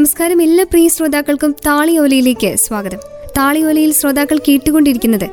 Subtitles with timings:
[0.00, 2.98] നമസ്കാരം എല്ലാ പ്രിയ ശ്രോതാക്കൾക്കും താളിയോലയിലേക്ക് സ്വാഗതം.
[3.38, 5.28] താളിയോലയിൽ ശ്രോതാക്കൾ കേട്ടുകൊണ്ടിരിക്കുന്നത്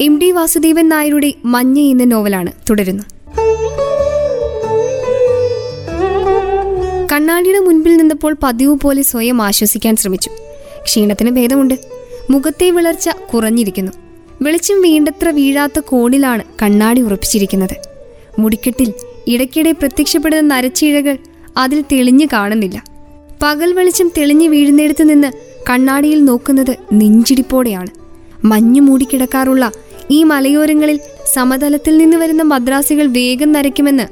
[0.00, 2.52] എം ഡി വാസുദേവൻ നായരുടെ മഞ്ഞ എന്ന നോവലാണ്.
[2.70, 3.02] തുടരുന്നു.
[7.12, 10.30] കണ്ണാടിയുടെ മുൻപിൽ നിന്നപ്പോൾ പതിവ് പോലെ സ്വയം ആശ്വസിക്കാൻ ശ്രമിച്ചു.
[10.82, 11.74] ക്ഷീണത്തിന് ഭേദമുണ്ട്.
[12.30, 13.92] മുഖത്തെ വിളർച്ച കുറഞ്ഞിരിക്കുന്നു.
[14.42, 17.76] വെളിച്ചം വീണ്ടത്ര വീഴാത്ത കോണിലാണ് കണ്ണാടി ഉറപ്പിച്ചിരിക്കുന്നത്.
[18.38, 18.94] മുടിക്കെട്ടിൽ
[19.26, 21.18] ഇടയ്ക്കിടെ പ്രത്യക്ഷപ്പെടുന്ന നരച്ചീഴകൾ
[21.56, 22.95] അതിൽ തെളിഞ്ഞു കാണുന്നില്ല.
[23.42, 25.32] പകൽ വെളിച്ചം തെളിഞ്ഞു വീഴുന്നിടത്ത് നിന്ന്
[25.70, 27.86] കണ്ണാടിയിൽ നോക്കുന്നത് നെഞ്ചിടിപ്പോടെയാണ്.
[28.44, 29.72] മഞ്ഞു മൂടിക്കിടക്കാറുള്ള
[30.10, 31.00] ഈ മലയോരങ്ങളിൽ
[31.34, 34.02] സമതലത്തിൽ നിന്ന് വരുന്ന മദ്രാസികൾ വേഗം നരയ്ക്കുമെന്ന്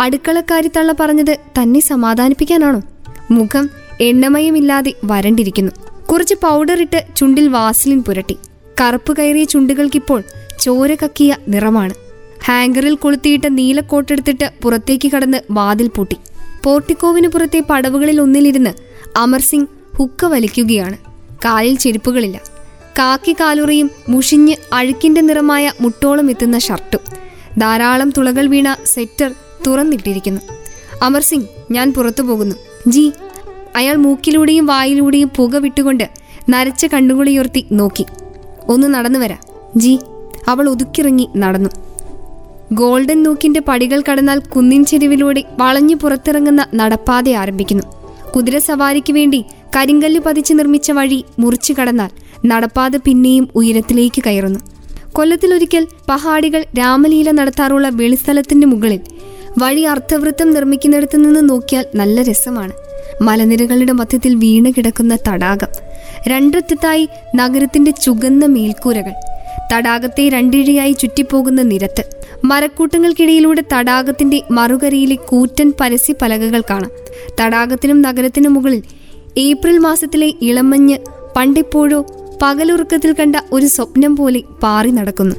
[0.00, 2.82] അടുക്കളക്കാരി തള്ള പറഞ്ഞത് തന്നെ സമാധാനിപ്പിക്കാനാണോ?
[3.30, 5.72] മുഖം എണ്ണമയമില്ലാതെ വരണ്ടിരിക്കുന്നു.
[6.12, 8.36] കുറച്ച് പൗഡർ ഇട്ട് ചുണ്ടിൽ വാസലിൻ പുരട്ടി.
[8.80, 10.22] കറുപ്പ് കയറിയ ചുണ്ടുകൾക്കിപ്പോൾ
[10.60, 11.94] ചോര കക്കിയ നിറമാണ്.
[12.44, 16.16] ഹാങ്കറിൽ കൊളുത്തിയിട്ട് നീലക്കോട്ടെടുത്തിട്ട് പുറത്തേക്ക് കടന്ന് വാതിൽ പൂട്ടി.
[16.64, 18.70] പോർട്ടിക്കോവിന് പുറത്തെ പടവുകളിൽ ഒന്നിലിരുന്ന്
[19.16, 20.96] അമർ സിംഗ് ഹുക്ക വലിക്കുകയാണ്.
[21.44, 22.40] കാലിൽ ചെരുപ്പുകളില്ല.
[22.98, 27.00] കാക്കി കാലുറയും മുഷിഞ്ഞ് അഴുക്കിന്റെ നിറമായ മുട്ടോളം എത്തുന്ന ഷർട്ടും.
[27.58, 29.34] ധാരാളം തുളകൾ വീണ സെറ്റർ
[29.66, 30.40] തുറന്നിട്ടിരിക്കുന്നു.
[31.02, 32.56] അമർ സിംഗ് ഞാൻ പുറത്തു പോകുന്നു.
[32.86, 33.12] ജി
[33.76, 36.10] അയാൾ മൂക്കിലൂടെയും വായിലൂടെയും പുക വിട്ടുകൊണ്ട്
[36.50, 38.06] നരച്ച കണ്ണുകളുയർത്തി നോക്കി.
[38.68, 39.38] ഒന്ന് നടന്നു വരാം
[39.76, 39.98] ജി
[40.48, 41.89] അവൾ ഒതുക്കിറങ്ങി നടന്നു.
[42.72, 47.82] ഗോൾഡൻ നൂക്കിന്റെ പടികൾ കടന്നാൽ കുന്നിൻ ചെരുവിലൂടെ വളഞ്ഞു പുറത്തിറങ്ങുന്ന നടപ്പാത ആരംഭിക്കുന്നു.
[48.36, 49.44] കുതിര സവാരിക്ക് വേണ്ടി
[49.76, 52.10] കരിങ്കല്ല് പതിച്ച് നിർമ്മിച്ച വഴി മുറിച്ചു കടന്നാൽ
[52.46, 54.60] നടപ്പാത പിന്നെയും ഉയരത്തിലേക്ക് കയറുന്നു.
[55.12, 59.00] കൊല്ലത്തിലൊരിക്കൽ പഹാടികൾ രാമലീല നടത്താറുള്ള വെളിസ്ഥലത്തിന്റെ മുകളിൽ
[59.58, 62.72] വഴി അർത്ഥവൃത്തം നിർമ്മിക്കുന്നിടത്തു നിന്ന് നോക്കിയാൽ നല്ല രസമാണ്.
[63.22, 65.68] മലനിരകളുടെ മധ്യത്തിൽ വീണ് കിടക്കുന്ന തടാകം.
[66.28, 69.29] രണ്ടറ്റത്തായി നഗരത്തിന്റെ ചുകന്ന മേൽക്കൂരകൾ.
[69.72, 72.04] തടാകത്തെ രണ്ടിഴയായി ചുറ്റിപ്പോകുന്ന നിരത്ത്.
[72.44, 76.90] മരക്കൂട്ടങ്ങൾക്കിടയിലൂടെ തടാകത്തിന്റെ മറുകരയിലെ കൂറ്റൻ പരസ്യ പലകകൾ കാണാം
[77.40, 78.82] തടാകത്തിനും നഗരത്തിനും മുകളിൽ
[79.38, 80.96] ഏപ്രിൽ മാസത്തിലെ ഇളമഞ്ഞ്
[81.36, 82.06] പണ്ടെപ്പോഴോ
[82.42, 85.36] പകലുറക്കത്തിൽ കണ്ട ഒരു സ്വപ്നം പോലെ പാറി നടക്കുന്നു.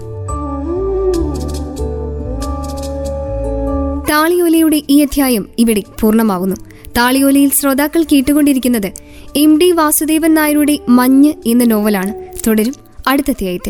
[4.10, 6.56] താളിയോലയുടെ ഈ അധ്യായം ഇവിടെ പൂർണമാകുന്നു.
[6.98, 8.92] താളിയോലയിൽ ശ്രോതാക്കൾ കേട്ടുകൊണ്ടിരിക്കുന്നത്
[9.36, 12.14] എം ഡി വാസുദേവൻ നായരുടെ മഞ്ഞ് എന്ന നോവലാണ്.
[12.48, 12.74] തുടരും
[13.08, 13.70] അടുത്ത അധ്യായത്തിൽ.